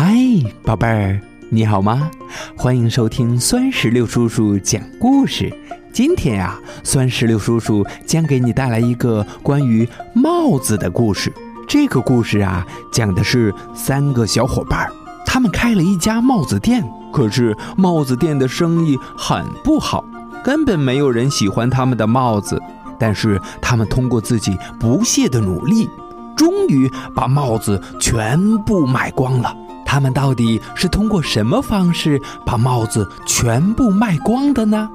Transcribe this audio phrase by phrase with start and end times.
[0.00, 0.14] 嗨，
[0.62, 1.20] 宝贝儿，
[1.50, 2.08] 你好吗？
[2.56, 5.52] 欢迎收听酸石榴叔叔讲故事。
[5.92, 11.32] 今天呀、酸石榴叔叔将给你带来一个关于帽子的故事。
[11.66, 14.88] 这个故事啊，讲的是三个小伙伴，
[15.26, 20.04] 他们开了一家帽子店，可是帽子店的生意很不好，
[20.44, 22.62] 根本没有人喜欢他们的帽子。
[23.00, 25.90] 但是他们通过自己不懈的努力，
[26.36, 29.52] 终于把帽子全部卖光了。
[29.90, 34.86] 他们到底是通过什么方式把帽子全部卖光的呢？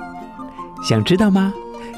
[0.84, 1.52] 想知道吗？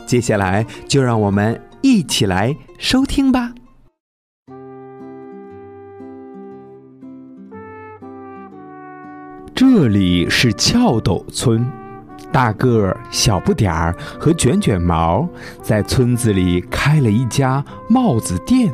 [0.07, 3.51] 接下来就让我们一起来收听吧。
[9.53, 11.69] 这里是翘斗村，
[12.31, 15.27] 大个儿、小不点儿和卷卷毛
[15.61, 18.73] 在村子里开了一家帽子店。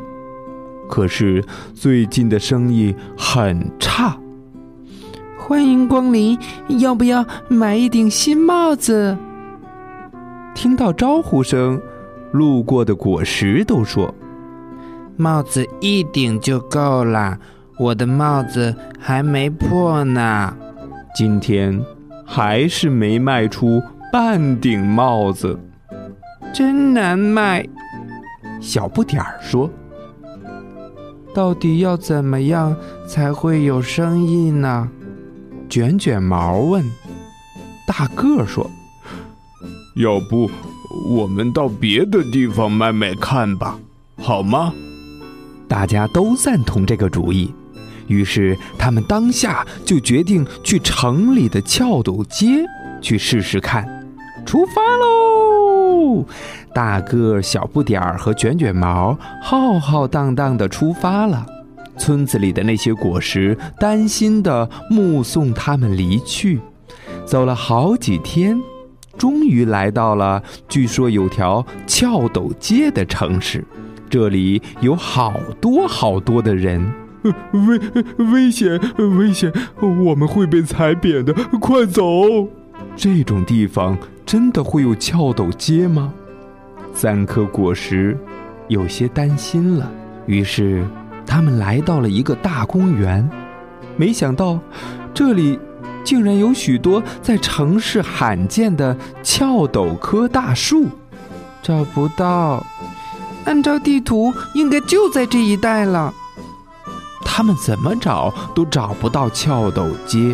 [0.92, 1.42] 可是
[1.74, 4.18] 最近的生意很差。
[5.40, 6.38] 欢迎光临，
[6.80, 9.18] 要不要买一顶新帽子？
[10.54, 11.82] 听到招呼声，
[12.34, 14.14] 路过的果实都说
[15.16, 17.40] 帽子一顶就够了，
[17.80, 20.54] 我的帽子还没破呢。
[21.16, 21.82] 今天
[22.26, 25.58] 还是没卖出半顶帽子。
[26.54, 27.66] 真难卖，
[28.60, 29.70] 小不点儿说
[31.34, 32.76] 到底要怎么样
[33.08, 34.90] 才会有生意呢
[35.70, 36.84] ？：“卷卷毛问。”
[37.88, 38.70] 大个儿说
[39.96, 40.50] 要不
[41.10, 43.78] 我们到别的地方卖卖看吧，
[44.18, 44.74] 好吗
[45.68, 47.54] ？：“大家都赞同这个主意。”
[48.08, 52.66] 于是他们当下就决定去城里的翘斗街
[53.02, 53.86] 去试试看。
[54.46, 55.21] 出发喽！
[56.74, 61.46] 大个儿、小不点儿和卷卷毛浩浩荡荡地出发了。
[61.98, 66.60] 村子里的那些果实担心地目送他们离去，
[67.26, 68.60] 走了好几天，
[69.18, 73.64] 终于来到了据说有条翘斗街的城市。
[74.10, 76.92] 这里有好多好多的人。
[77.52, 77.80] 危
[78.34, 79.54] 危险危险！
[79.80, 82.02] 我们会被踩扁的，快走！
[82.96, 83.96] 这种地方
[84.32, 86.14] 真的会有翘斗街吗？
[86.94, 88.18] 三颗果实
[88.70, 89.92] 有些担心了，
[90.26, 90.88] 于是
[91.28, 93.30] 他们来到了一个大公园。
[93.98, 94.58] 没想到，
[95.14, 95.60] 这里
[96.06, 100.88] 竟然有许多在城市罕见的翘斗科大树。
[101.62, 102.66] 找不到。
[103.44, 106.14] 按照地图，应该就在这一带了。
[107.26, 110.34] 他们怎么找都找不到翘斗街。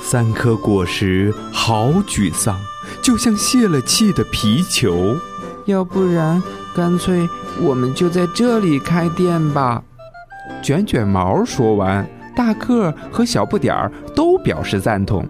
[0.00, 2.56] 三颗果实好沮丧，
[3.08, 5.16] 就像泄了气的皮球。
[5.64, 6.42] 要不然，
[6.76, 7.26] 干脆
[7.58, 9.82] 我们就在这里开店吧。
[10.60, 15.26] 卷卷毛说完，大个儿和小不点儿都表示赞同。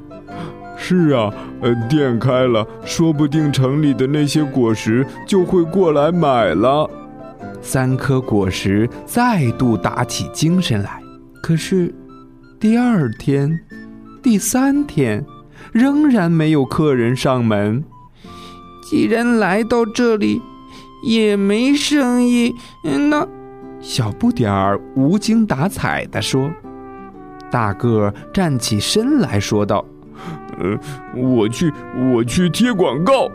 [0.76, 6.90] 是啊，呃，店开了，说不定城里的那些果实就会过来买了。
[7.62, 11.00] 三颗果实再度打起精神来。
[11.40, 11.94] 可是，
[12.58, 13.56] 第二天、
[14.20, 15.24] 第三天，
[15.72, 17.84] 仍然没有客人上门。
[18.82, 20.40] 既然来到这里，
[21.02, 22.54] 也没生意，
[22.84, 23.26] 嗯那
[23.80, 26.50] 小不点儿无精打采地说。
[27.50, 29.84] 大个儿站起身来说道
[30.58, 30.78] 呃，
[31.16, 31.72] 我去，
[32.12, 33.28] 我去贴广告。：“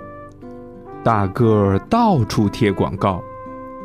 [1.03, 3.23] 大个儿到处贴广告。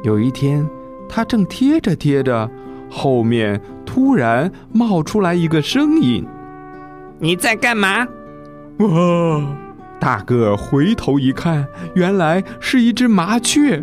[0.02, 0.68] 有一天，
[1.08, 2.50] 他正贴着贴着，
[2.90, 6.26] 后面突然冒出来一个声音。
[7.18, 8.06] 你在干嘛？
[8.78, 9.56] 哇！
[10.00, 13.82] 大个儿回头一看，原来是一只麻雀。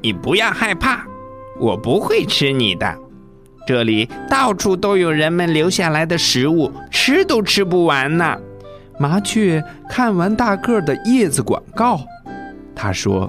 [0.00, 1.04] 你不要害怕，
[1.58, 2.96] 我不会吃你的。
[3.66, 8.36] 这里到处都有人们留下来的食物，吃都吃不完呢。
[8.96, 12.00] 麻雀看完大个儿的叶子广告，
[12.74, 13.28] 他说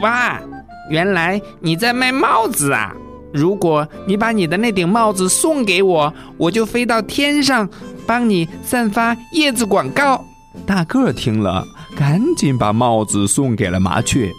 [0.00, 0.40] 哇，
[0.88, 2.94] 原来你在卖帽子啊！
[3.32, 7.68] 如果你把你的那顶帽子送给我，我就飞到天上，
[8.06, 10.24] 帮你散发叶子广告。
[10.64, 11.64] ：“大个儿听了，
[11.96, 14.30] 赶紧把帽子送给了麻雀。”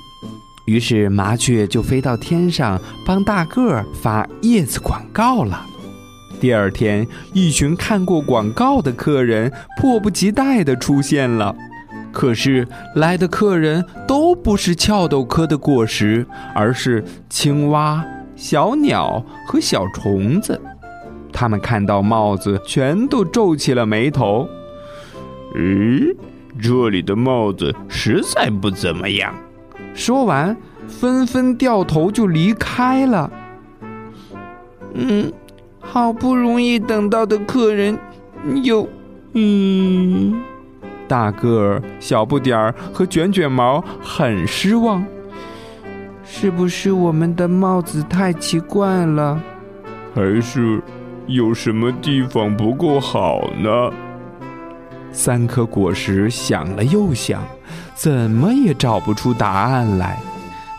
[0.66, 5.66] 于是麻雀就飞到天上，帮大个儿发叶子广告了。
[6.40, 11.56] 第二天，一群看过广告的客人迫不及待地出现了。
[12.12, 18.04] 可是来的客人都不是翘豆科的果实，而是青蛙、
[18.36, 20.60] 小鸟和小虫子。
[21.40, 24.50] 他们看到帽子，全都皱起了眉头。
[25.56, 26.16] 咦，
[26.60, 29.36] 这里的帽子实在不怎么样。
[29.94, 30.58] 说完，
[30.88, 33.32] 纷纷掉头就离开了。
[34.96, 35.32] 嗯，
[35.80, 37.96] 好好不容易等到的客人，
[38.64, 38.90] 又……
[39.34, 40.42] 嗯。
[41.08, 45.06] 大个儿、小不点儿和卷卷毛很失望。
[46.24, 49.40] 是不是我们的帽子太奇怪了？
[50.16, 50.82] 还是
[51.28, 53.70] 有什么地方不够好呢？
[55.12, 57.44] 三颗果实想了又想，
[57.96, 60.18] 怎么也找不出答案来。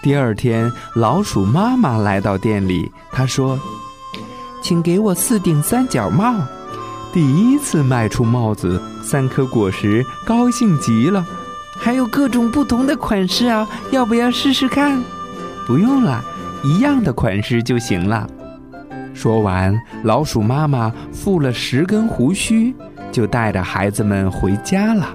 [0.03, 3.61] 第二天，老鼠妈妈来到店里，她说
[4.65, 6.35] ：“请给我四顶三角帽。”
[7.13, 11.27] 第一次卖出帽子，三颗果实高兴极了。
[11.77, 15.03] 还有各种不同的款式啊，要不要试试看？
[15.67, 16.25] 不用了，
[16.65, 18.27] 一样的款式就行了。
[19.19, 22.73] 说完，老鼠妈妈付了十根胡须，
[23.11, 25.09] 就带着孩子们回家了。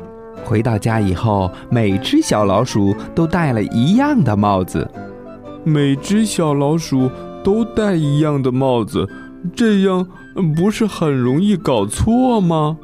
[0.43, 4.91] 回到家以后，每只小老鼠都戴了一样的帽子。
[5.63, 7.09] 每只小老鼠
[7.45, 9.07] 都戴一样的帽子，
[9.55, 10.05] 这样。
[10.57, 12.77] 不是很容易搞错吗？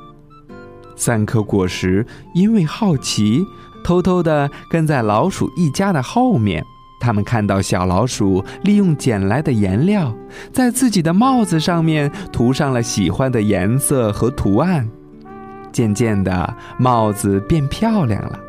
[0.96, 3.44] 三颗果实因为好奇，
[3.84, 6.64] 偷偷的跟在老鼠一家的后面。
[7.00, 10.14] 他们看到小老鼠利用捡来的颜料，
[10.52, 14.88] 在自己的帽子上面涂上了喜欢的颜色和图案。
[15.72, 18.40] 渐渐的，帽子变漂亮了。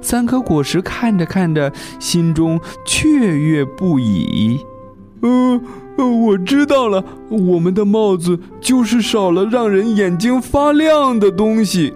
[0.00, 4.60] 三颗果实看着看着，心中雀跃不已。
[5.22, 5.60] 嗯。
[5.96, 11.94] 我知道了，我们的帽子就是少了让人眼睛发亮的东西。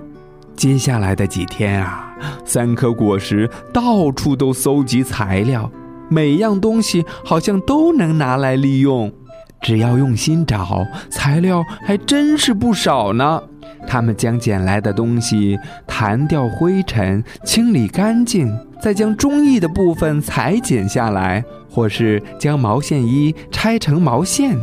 [0.54, 2.14] 接下来的几天啊，
[2.44, 5.68] 三颗果实到处都搜集材料，
[6.08, 9.12] 每样东西好像都能拿来利用。
[9.60, 13.42] 只要用心找，材料还真是不少呢。
[13.86, 21.44] 他们将捡来的东西弹掉灰尘，清理干净，再将中意的部分裁剪下来。
[21.70, 24.56] 或是将毛线衣拆成毛线，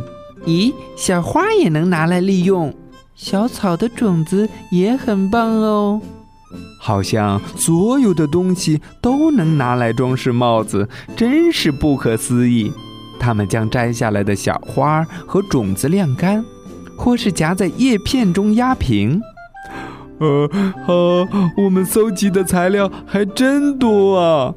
[0.44, 2.74] 咦，小花也能拿来利用，
[3.14, 6.00] 小草的种子也很棒哦。
[6.78, 12.72] 好像所有的东西都能拿来装饰帽子，真是不可思议。
[13.18, 16.44] 他们将摘下来的小花和种子晾干，
[16.96, 19.20] 或是夹在叶片中压平。
[20.18, 20.48] 呃，
[20.84, 20.94] 好，
[21.56, 24.54] 我们搜集的材料还真多啊。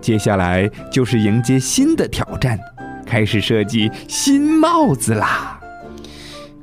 [0.00, 2.58] 接下来就是迎接新的挑战，
[3.06, 5.59] 开始设计新帽子啦！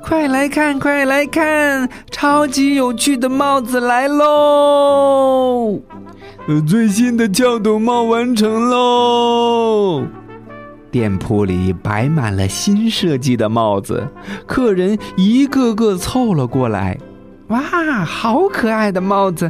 [0.02, 5.82] 快来看，快来看，超级有趣的帽子来喽！
[6.48, 10.04] 呃，最新的翘斗帽完成喽！
[10.90, 14.08] 店铺里摆满了新设计的帽子，
[14.46, 16.98] 客人一个个凑了过来。
[17.48, 17.60] 哇，
[18.06, 19.50] 好可爱的帽子！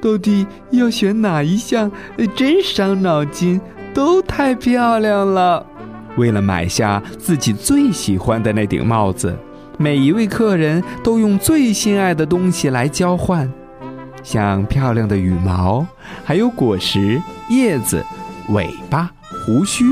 [0.00, 1.90] 到底要选哪一项？
[2.34, 3.60] 真伤脑筋，
[3.92, 5.66] 都太漂亮了。
[6.16, 9.36] 为了买下自己最喜欢的那顶帽子，
[9.76, 13.50] 每一位客人都用最心爱的东西来交换，
[14.22, 15.86] 像漂亮的羽毛，
[16.24, 18.04] 还有果实、叶子、
[18.50, 19.10] 尾巴、
[19.44, 19.84] 胡须，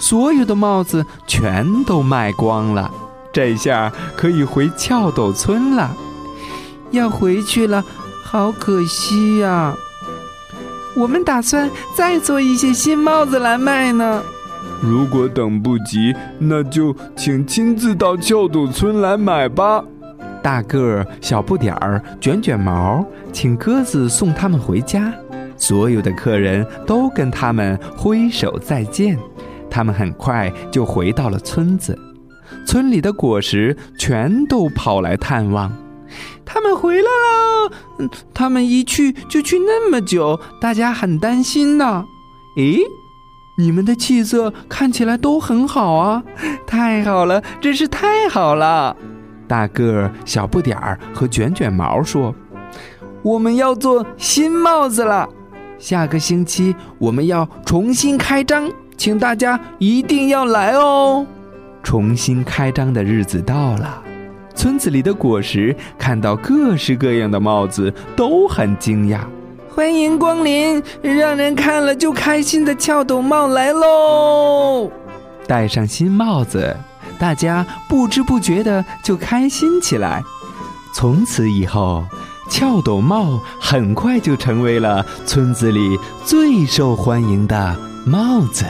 [0.00, 2.90] 所有的帽子全都卖光了。
[3.32, 5.94] 这下可以回翘斗村了，
[6.90, 7.84] 要回去了。
[8.24, 9.74] 好可惜呀！
[10.96, 14.22] 我们打算再做一些新帽子来卖呢。
[14.80, 19.84] 如果等不及，那就请亲自到翘斗村来买吧。
[20.42, 25.12] 大个儿、小不点儿、卷卷毛，请鸽子送他们回家。
[25.56, 29.18] 所有的客人都跟他们挥手再见。
[29.68, 31.98] 他们很快就回到了村子，
[32.64, 35.70] 村里的果实全都跑来探望。
[36.44, 42.04] 他们回来了，他们一去就去那么久，大家很担心呢。
[42.56, 42.78] 诶，
[43.60, 46.22] 你们的气色看起来都很好啊！
[46.64, 48.96] 太好了，真是太好了！
[49.48, 52.32] 大个儿、小不点儿和卷卷毛说
[53.20, 55.28] ：“我们要做新帽子了，
[55.76, 61.26] 下个星期我们要重新开张，请大家一定要来哦。”
[61.82, 64.00] 重新开张的日子到了。
[64.54, 69.18] 村子里的果实看到各式各样的帽子，都很惊讶。
[69.78, 74.90] 欢迎光临，让人看了就开心的翘斗帽来喽！
[75.46, 76.76] 戴上新帽子，
[77.16, 80.20] 大家不知不觉的就开心起来。
[80.92, 82.04] 从此以后，
[82.50, 88.64] 翘斗帽很快就成为了村子里最受欢迎的帽子。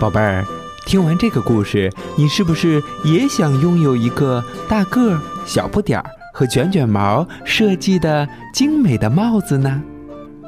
[0.00, 0.44] 宝贝儿。
[0.84, 9.82] 听完这个故事，你是不是也想拥有一个大个儿、小不点儿和卷卷毛设计的精美的帽子呢？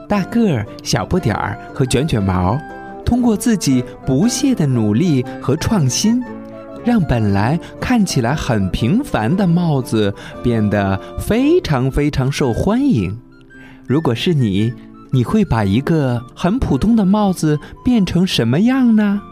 [0.07, 2.61] 大个儿、小不点儿和卷卷毛
[3.07, 6.23] 通过自己不懈的努力和创新，
[6.85, 13.19] 让本来看起来很平凡的帽子变得非常非常受欢迎。
[13.87, 14.71] 如果是你，
[15.11, 19.23] 你会把一个很普通的帽子变成什么样呢？